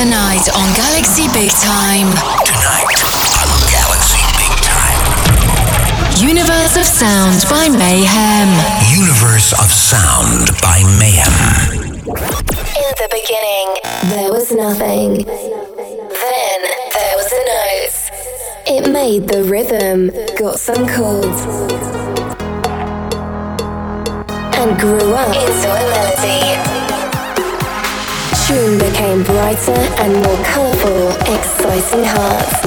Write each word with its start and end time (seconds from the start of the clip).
Tonight 0.00 0.48
on 0.56 0.72
Galaxy 0.76 1.28
Big 1.34 1.50
Time. 1.50 2.08
Tonight 2.48 3.04
on 3.44 3.60
Galaxy 3.68 4.24
Big 4.40 4.56
Time. 4.64 6.26
Universe 6.26 6.78
of 6.78 6.86
Sound 6.86 7.44
by 7.50 7.68
Mayhem. 7.68 8.48
Universe 8.98 9.52
of 9.52 9.70
Sound 9.70 10.58
by 10.62 10.80
Mayhem. 10.98 11.92
In 11.92 12.92
the 12.96 13.08
beginning, 13.12 13.76
there 14.16 14.32
was 14.32 14.50
nothing. 14.50 15.26
Then 15.26 16.60
there 16.94 17.16
was 17.18 17.30
a 17.30 17.44
note. 17.52 18.00
It 18.68 18.90
made 18.90 19.28
the 19.28 19.44
rhythm, 19.44 20.10
got 20.38 20.58
some 20.58 20.88
chords, 20.88 21.42
and 24.56 24.80
grew 24.80 25.12
up 25.12 25.36
into 25.36 25.68
a 25.68 25.84
melody. 25.90 26.79
Tune 28.50 28.78
became 28.80 29.22
brighter 29.22 29.78
and 30.02 30.12
more 30.26 30.40
colourful, 30.42 31.14
exciting 31.30 32.02
hearts. 32.02 32.58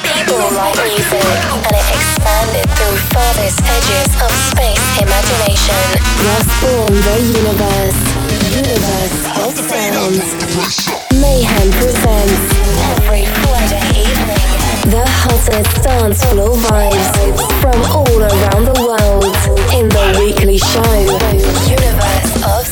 People 0.00 0.40
write 0.56 0.80
music, 0.80 1.28
and 1.60 1.74
it 1.76 1.88
expanded 1.92 2.64
through 2.72 2.96
farthest 3.12 3.60
edges 3.60 4.10
of 4.24 4.32
space 4.48 4.80
imagination. 4.96 5.76
Thus 6.24 6.48
born 6.64 6.94
the 7.04 7.16
universe, 7.36 8.00
universe 8.48 9.20
of 9.44 9.52
sound. 9.60 10.16
Mayhem 11.20 11.68
presents 11.76 12.48
every 12.96 13.28
Friday 13.44 14.08
evening 14.08 14.44
the 14.88 15.04
hottest 15.04 15.82
dance 15.82 16.24
floor 16.24 16.56
vibes 16.56 17.08
from 17.60 17.76
all 17.92 18.20
around 18.22 18.64
the 18.72 18.78
world 18.88 19.36
in 19.76 19.88
the 19.88 20.16
weekly 20.18 20.56
show, 20.56 20.96
Universe 21.68 22.32
of 22.44 22.63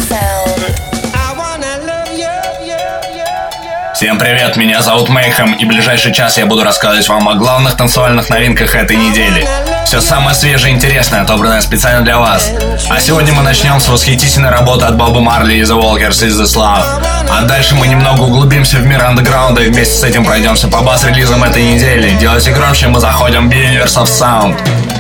Всем 4.02 4.19
привет, 4.19 4.56
меня 4.56 4.83
зовут 4.83 5.11
Мейхем, 5.11 5.52
и 5.52 5.65
ближайший 5.65 6.13
час 6.13 6.37
я 6.37 6.45
буду 6.45 6.65
рассказывать 6.65 7.09
вам 7.09 7.29
о 7.29 7.35
главных 7.35 7.77
танцевальных 7.77 8.30
новинках 8.30 8.74
этой 8.74 8.96
недели. 8.96 9.46
Все 9.87 10.01
самое 10.01 10.35
свежее 10.35 10.73
и 10.73 10.77
интересное, 10.77 11.23
отобранное 11.23 11.60
специально 11.60 12.01
для 12.01 12.18
вас. 12.18 12.51
А 12.90 12.99
сегодня 12.99 13.32
мы 13.32 13.45
начнем 13.45 13.79
с 13.79 13.88
восхитительной 13.88 14.51
работы 14.51 14.87
от 14.87 14.96
Боба 14.96 15.21
Марли 15.21 15.54
и 15.54 15.62
The 15.62 15.80
Walkers 15.80 16.27
из 16.27 16.40
This 16.40 16.59
Love. 16.59 16.82
А 17.30 17.43
дальше 17.43 17.77
мы 17.77 17.87
немного 17.87 18.23
углубимся 18.23 18.79
в 18.79 18.85
мир 18.85 19.04
андеграунда 19.04 19.62
и 19.62 19.71
вместе 19.71 19.95
с 19.95 20.02
этим 20.02 20.24
пройдемся 20.24 20.66
по 20.66 20.82
бас-релизам 20.82 21.45
этой 21.45 21.62
недели. 21.62 22.10
Делайте 22.18 22.51
громче, 22.51 22.88
мы 22.88 22.99
заходим 22.99 23.49
в 23.49 23.52
Universe 23.52 24.02
of 24.02 24.07
Sound. 24.07 24.91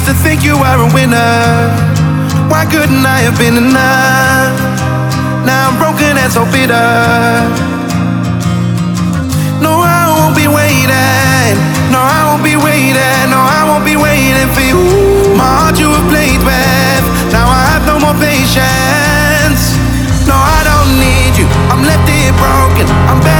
used 0.00 0.16
to 0.16 0.22
think 0.24 0.42
you 0.42 0.56
were 0.56 0.78
a 0.80 0.88
winner. 0.94 1.36
Why 2.48 2.64
couldn't 2.64 3.04
I 3.04 3.20
have 3.26 3.36
been 3.36 3.56
enough? 3.56 4.56
Now 5.44 5.68
I'm 5.68 5.76
broken 5.76 6.16
and 6.16 6.32
so 6.32 6.44
bitter. 6.48 6.88
No, 9.60 9.72
I 9.84 10.08
won't 10.08 10.36
be 10.36 10.48
waiting. 10.48 11.56
No, 11.92 12.00
I 12.00 12.20
won't 12.28 12.44
be 12.44 12.56
waiting. 12.56 13.24
No, 13.28 13.40
I 13.44 13.60
won't 13.68 13.84
be 13.84 13.96
waiting 13.96 14.48
for 14.56 14.64
you. 14.64 14.80
My 15.36 15.68
heart 15.68 15.76
you 15.78 15.88
have 15.92 16.08
played 16.08 16.40
with. 16.48 17.04
Now 17.34 17.46
I 17.60 17.62
have 17.72 17.84
no 17.84 17.96
more 18.00 18.16
patience. 18.16 19.62
No, 20.24 20.36
I 20.36 20.60
don't 20.64 20.92
need 20.96 21.34
you. 21.40 21.46
I'm 21.68 21.82
left 21.84 22.08
here 22.08 22.32
broken. 22.40 22.86
I'm 23.10 23.20
better. 23.20 23.39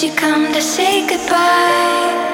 Did 0.00 0.12
you 0.12 0.16
come 0.16 0.50
to 0.54 0.62
say 0.62 1.06
goodbye? 1.06 2.29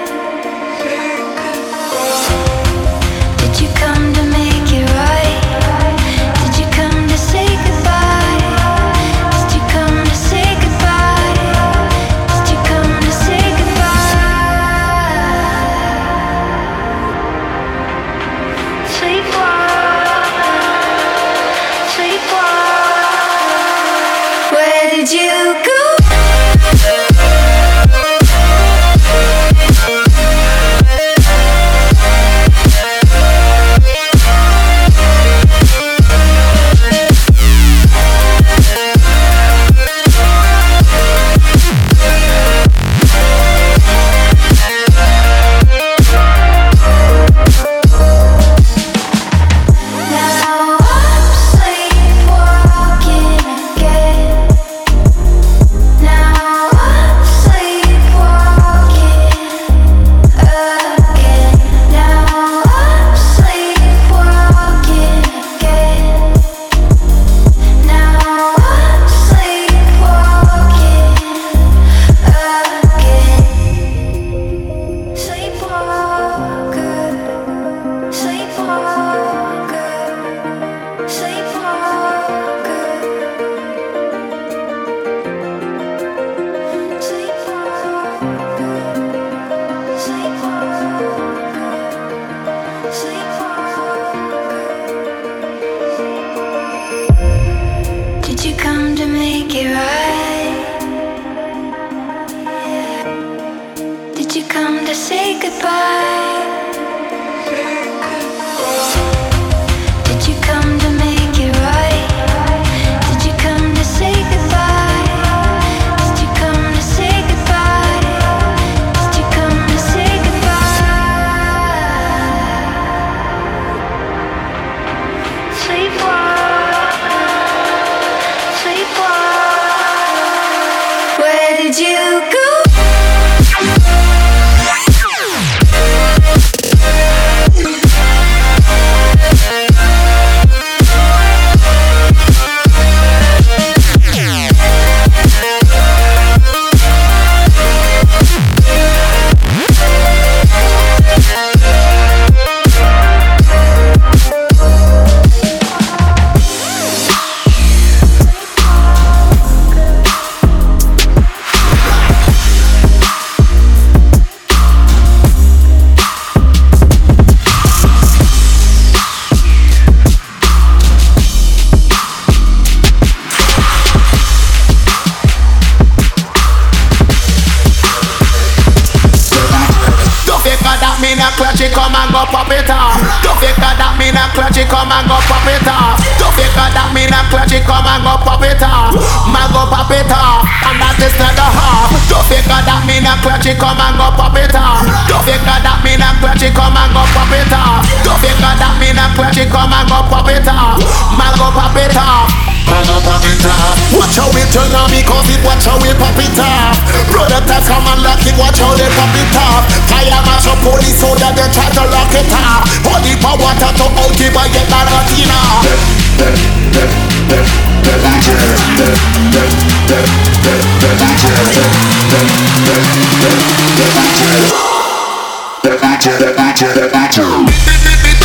The 225.63 225.77
future, 225.77 226.17
the 226.17 226.33
future, 226.33 226.73
the 226.73 226.89
future. 226.89 228.16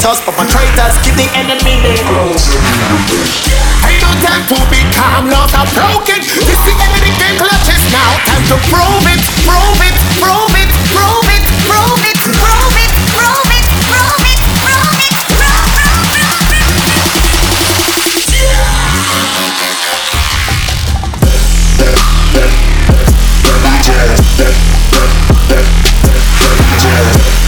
traitors, 0.00 0.24
but 0.24 0.32
my 0.36 0.46
traitors 0.48 0.96
keep 1.04 1.14
the 1.14 1.28
enemy 1.36 1.76
name 1.84 2.00
Ain't 3.84 4.00
no 4.00 4.08
time 4.24 4.44
to 4.48 4.56
be 4.72 4.80
calm, 4.96 5.28
laws 5.28 5.52
are 5.52 5.68
broken. 5.76 6.20
This 6.24 6.60
the 6.64 6.72
enemy 6.72 7.12
of 7.12 7.18
game 7.20 7.36
clutches 7.36 7.84
now. 7.92 8.16
Time 8.24 8.44
to 8.48 8.56
prove 8.72 9.04
it, 9.12 9.20
prove 9.44 9.80
it, 9.84 9.92
prove 10.16 10.56
it, 10.56 10.72
prove 10.88 11.28
it, 11.28 11.44
prove 11.68 12.00
it, 12.08 12.16
prove 12.32 12.80
it, 12.80 12.88
prove 13.12 13.52
it. 13.52 13.68
Yeah. 26.82 27.39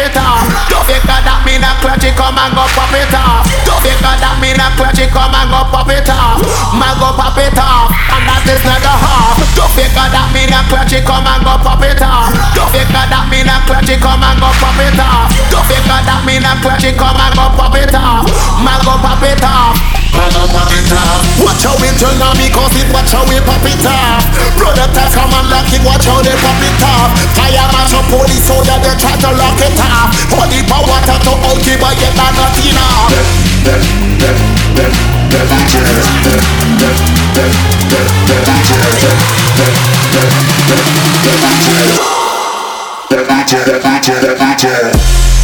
better. 0.00 0.32
Love 0.72 0.88
it, 0.88 1.02
God, 1.04 1.22
that 1.28 1.44
me 1.44 1.60
not 1.60 1.79
clutchy, 1.90 2.14
come 2.14 2.38
and 2.38 2.54
go 2.54 2.62
pop 2.70 2.94
it 2.94 3.14
off. 3.14 3.42
Figure 3.82 4.16
that 4.22 4.38
me 4.38 4.54
not 4.54 4.78
clutchy, 4.78 5.10
come 5.10 5.34
and 5.34 5.50
go 5.50 5.66
pop 5.66 5.90
it 5.90 6.06
off. 6.06 6.38
Man 6.70 6.94
go 7.02 7.10
pop 7.18 7.34
it 7.34 7.58
off, 7.58 7.90
and 7.90 8.22
that 8.30 8.46
is 8.46 8.62
not 8.62 8.78
the 8.78 8.94
half. 8.94 9.34
Figure 9.74 10.10
that 10.14 10.30
me 10.30 10.46
not 10.46 10.70
clutchy, 10.70 11.02
come 11.02 11.26
and 11.26 11.42
go 11.42 11.58
pop 11.58 11.82
it 11.82 11.98
off. 11.98 12.30
Figure 12.70 12.94
that 12.94 13.26
me 13.26 13.42
not 13.42 13.66
clutchy, 13.66 13.98
come 13.98 14.22
and 14.22 14.38
go 14.38 14.50
pop 14.62 14.78
it 14.78 15.00
off. 15.02 15.34
Figure 15.66 16.02
that 16.06 16.22
me 16.22 16.38
not 16.38 16.62
clutchy, 16.62 16.94
come 16.94 17.18
and 17.18 17.34
go 17.34 17.46
pop 17.58 17.74
it 17.74 17.94
off. 17.94 18.22
Man 18.62 18.78
go 18.86 18.94
pop 19.02 19.22
it 19.26 19.42
off. 19.42 19.74
Watch 21.40 21.64
how 21.64 21.72
we 21.80 21.88
turn 21.96 22.20
on 22.20 22.36
me 22.36 22.52
cause 22.52 22.76
it 22.76 22.84
watch 22.92 23.08
how 23.08 23.24
we 23.24 23.40
pop 23.40 23.64
it 23.64 23.80
off 23.88 24.20
Brother 24.58 24.84
task 24.92 25.16
come 25.16 25.32
and 25.32 25.48
lock 25.48 25.64
it, 25.72 25.80
watch 25.80 26.04
how 26.04 26.20
they 26.20 26.36
pop 26.36 26.60
it 26.60 26.82
off 26.84 27.08
Fire 27.32 27.64
match 27.72 27.96
up 27.96 28.04
police 28.12 28.44
so 28.44 28.60
that 28.68 28.84
they 28.84 28.92
try 29.00 29.16
to 29.16 29.30
lock 29.32 29.56
it 29.56 29.80
off 29.80 30.12
Holy 30.28 30.60
power 30.68 31.00
to 31.08 31.32
out 31.48 31.64
it 31.64 31.79
boy 31.80 31.96
get 31.96 32.12
that 32.12 32.36
nothing 32.36 32.76
off. 32.76 33.08
The 43.08 43.16
matcher, 43.26 43.64
the 43.64 43.80
matcher, 43.80 44.20
the 44.20 44.34
matcher. 44.36 45.39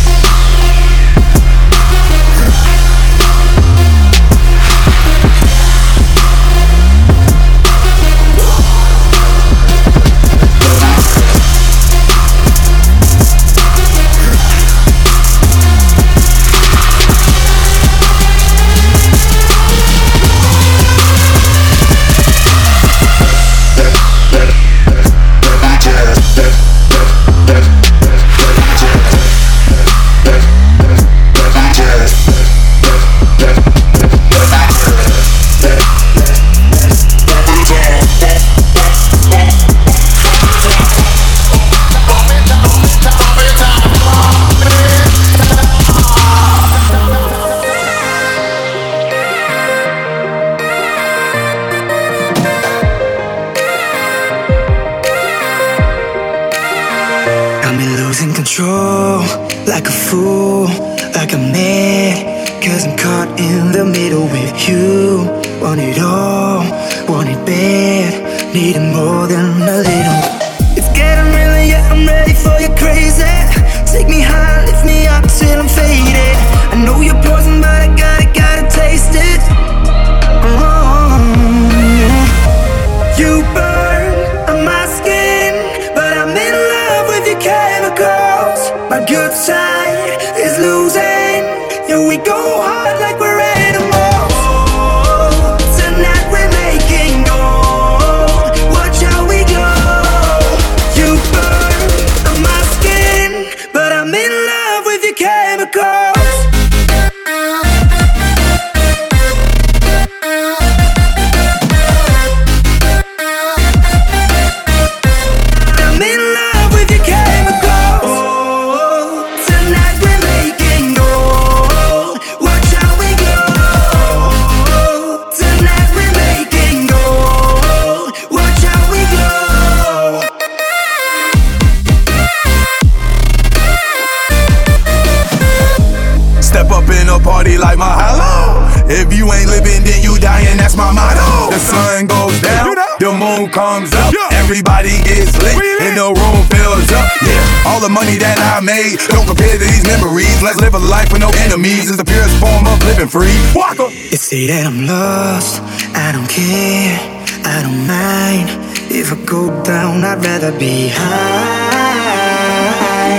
made. 148.66 148.98
Don't 149.08 149.26
compare 149.26 149.52
to 149.52 149.58
these 149.58 149.86
memories. 149.86 150.42
Let's 150.42 150.60
live 150.60 150.74
a 150.74 150.78
life 150.78 151.12
with 151.12 151.22
no 151.22 151.30
enemies. 151.46 151.88
It's 151.88 151.96
the 151.96 152.04
purest 152.04 152.36
form 152.42 152.66
of 152.66 152.82
living 152.82 153.08
free. 153.08 153.38
Walk 153.54 153.78
up. 153.78 153.92
You 153.92 154.18
say 154.18 154.48
that 154.48 154.66
I'm 154.66 154.84
lost. 154.86 155.62
I 155.94 156.10
don't 156.10 156.28
care. 156.28 156.98
I 157.46 157.62
don't 157.62 157.86
mind. 157.86 158.50
If 158.90 159.12
I 159.14 159.16
go 159.24 159.62
down, 159.62 160.02
I'd 160.04 160.18
rather 160.24 160.52
be 160.58 160.88
high. 160.88 162.26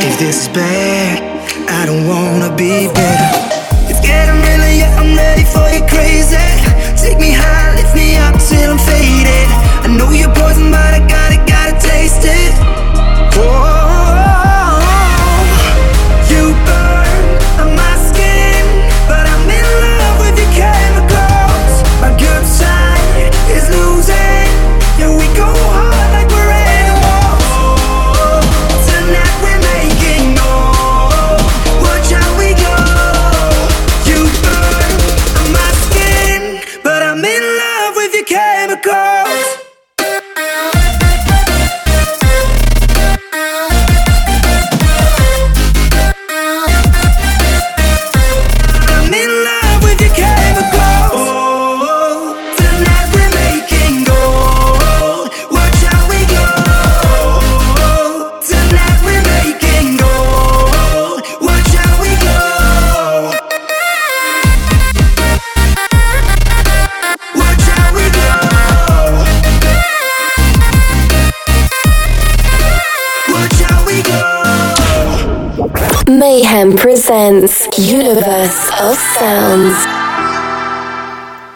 If 0.04 0.20
this 0.20 0.42
is 0.44 0.50
bad, 0.50 1.24
I 1.70 1.86
don't 1.86 2.06
wanna 2.08 2.54
be 2.56 2.88
bad. 2.94 3.07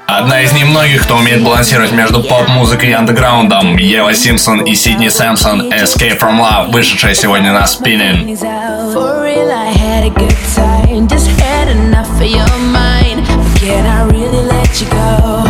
Одна 0.08 0.42
из 0.42 0.52
немногих, 0.54 1.04
кто 1.04 1.18
умеет 1.18 1.44
балансировать 1.44 1.92
между 1.92 2.22
поп-музыкой 2.22 2.90
и 2.90 2.94
андеграундом, 2.94 3.78
Ева 3.78 4.14
Симпсон 4.14 4.62
и 4.62 4.76
Сидни 4.76 5.08
Сэмпсон 5.08 5.72
«Escape 5.72 6.20
from 6.20 6.40
Love», 6.40 6.72
вышедшая 6.72 7.14
сегодня 7.14 7.54
на 7.54 7.66
спиннин. 7.66 8.38
Can 13.62 13.86
I 13.86 14.08
really 14.10 14.44
let 14.50 14.82
you 14.82 14.90
go? 14.90 15.41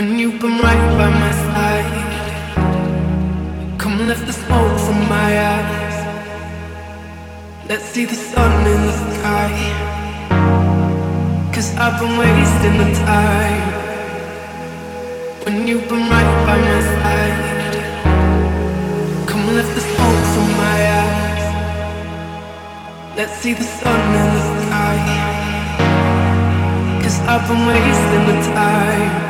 When 0.00 0.16
you've 0.18 0.40
been 0.40 0.56
right 0.56 0.86
by 0.96 1.10
my 1.10 1.32
side, 1.44 1.92
come 3.76 3.98
lift 4.08 4.24
the 4.26 4.32
smoke 4.32 4.78
from 4.80 4.98
my 5.10 5.30
eyes. 5.52 5.98
Let's 7.68 7.84
see 7.84 8.06
the 8.06 8.14
sun 8.14 8.66
in 8.66 8.80
the 8.88 8.92
sky. 8.92 9.52
Cause 11.52 11.76
I've 11.76 12.00
been 12.00 12.16
wasting 12.16 12.78
the 12.82 12.90
time. 13.04 13.62
When 15.44 15.68
you've 15.68 15.86
been 15.86 16.08
right 16.08 16.32
by 16.48 16.56
my 16.70 16.80
side, 16.96 17.38
come 19.26 19.44
lift 19.54 19.74
the 19.74 19.82
smoke 19.82 20.24
from 20.34 20.48
my 20.64 20.78
eyes. 21.04 21.46
Let's 23.18 23.34
see 23.42 23.52
the 23.52 23.68
sun 23.80 24.00
in 24.18 24.28
the 24.36 24.44
sky. 24.64 24.96
Cause 27.02 27.20
I've 27.28 27.44
been 27.46 27.66
wasting 27.66 28.24
the 28.30 28.36
time. 28.54 29.29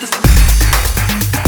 the 0.00 1.45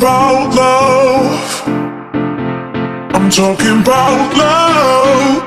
about 0.00 0.54
love. 0.54 1.62
I'm 3.14 3.28
talking 3.30 3.82
about 3.82 4.34
love. 4.34 5.42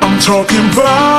I'm 0.00 0.18
talking 0.20 0.64
about 0.72 1.13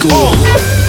school. 0.00 0.12
Oh. 0.14 0.79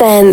Mayhem 0.00 0.30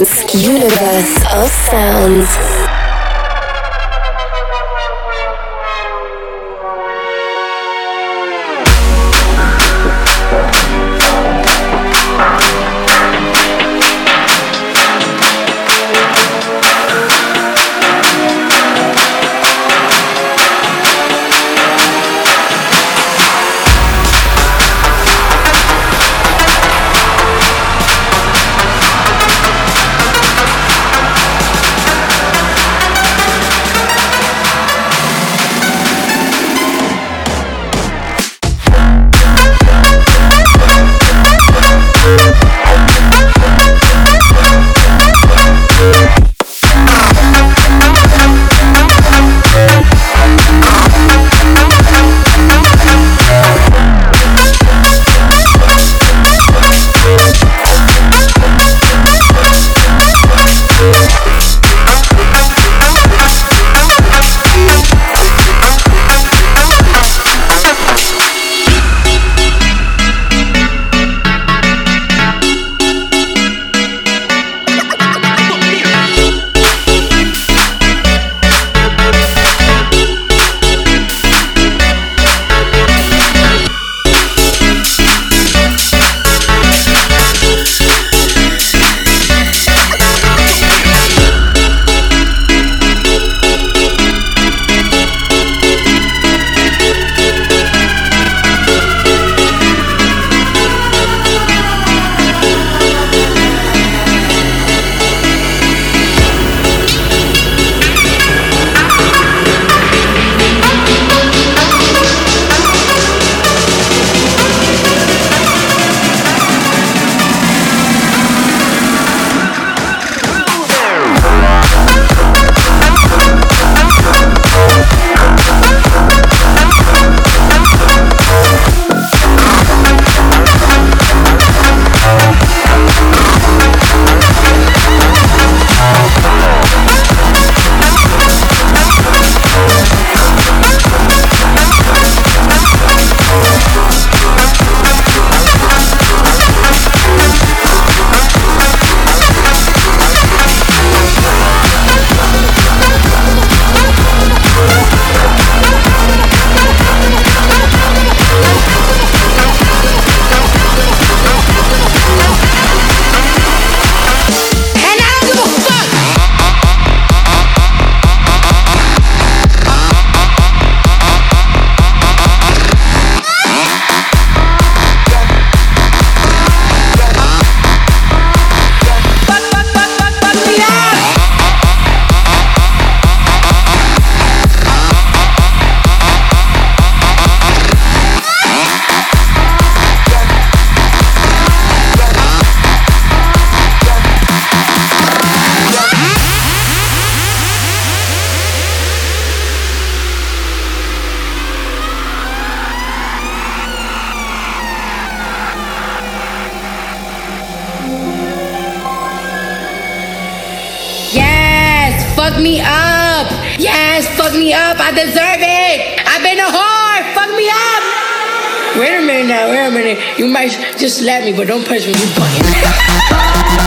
Just 220.87 220.99
slap 220.99 221.25
me, 221.25 221.33
but 221.33 221.49
don't 221.49 221.67
punch 221.67 221.85
me. 221.85 221.91
You 221.91 222.07
bugging. 222.15 223.66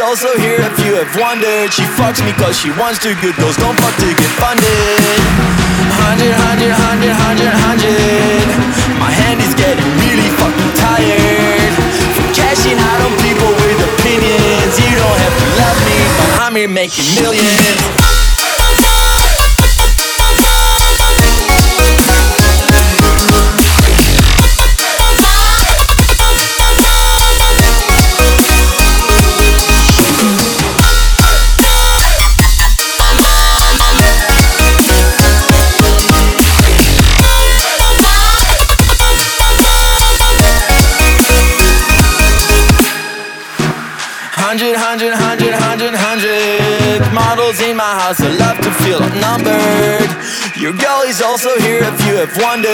Also 0.00 0.32
here 0.38 0.56
if 0.56 0.78
you 0.80 0.96
have 0.96 1.12
wondered. 1.20 1.72
She 1.72 1.84
fucks 2.00 2.24
me 2.24 2.32
cause 2.32 2.56
she 2.56 2.70
wants 2.80 2.98
to. 3.04 3.12
Good 3.20 3.36
girls 3.36 3.56
don't 3.56 3.76
fuck 3.76 3.94
to 4.00 4.08
get 4.08 4.32
funded. 4.40 5.20
Hundred, 6.00 6.32
hundred, 6.32 6.72
hundred, 6.72 7.12
hundred, 7.12 7.52
hundred. 7.52 8.48
My 8.96 9.12
hand 9.12 9.44
is 9.44 9.52
getting 9.54 9.84
really 10.00 10.30
fucking 10.40 10.72
tired. 10.80 11.72
From 12.16 12.32
cashing 12.32 12.80
out 12.80 13.00
on 13.04 13.12
people 13.20 13.52
with 13.60 13.78
opinions. 13.92 14.72
You 14.80 14.96
don't 14.96 15.18
have 15.20 15.36
to 15.36 15.48
love 15.60 15.78
me, 15.84 15.96
but 16.16 16.28
I'm 16.48 16.56
here 16.56 16.68
making 16.68 17.04
millions. 17.20 18.19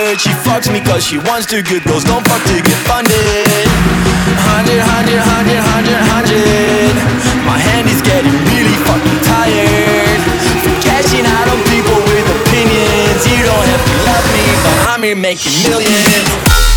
good. 0.06 0.20
She 0.20 0.30
fucks 0.46 0.70
me 0.72 0.80
cause 0.80 1.02
she 1.04 1.18
wants 1.18 1.46
to. 1.50 1.62
Good 1.62 1.82
girls 1.84 2.04
don't 2.04 2.22
fuck 2.26 2.42
to 2.46 2.56
get 2.62 2.78
funded. 2.86 3.66
Hundred, 4.46 4.78
hundred, 4.78 5.18
hundred, 5.18 5.58
hundred, 5.58 6.00
hundred. 6.14 6.94
My 7.42 7.58
hand 7.58 7.88
is 7.90 8.00
getting 8.02 8.34
really 8.54 8.76
fucking 8.86 9.20
tired. 9.26 10.20
From 10.62 10.76
catching 10.82 11.26
out 11.26 11.46
on 11.50 11.58
people 11.74 11.98
with 12.06 12.26
opinions. 12.38 13.20
You 13.26 13.42
don't 13.50 13.66
have 13.66 13.82
to 13.82 13.94
love 14.06 14.26
me 14.34 14.44
But 14.62 14.76
I'm 14.94 15.02
here 15.02 15.16
making 15.16 15.52
millions. 15.66 16.75